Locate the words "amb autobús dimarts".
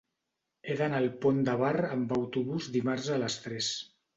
1.91-3.13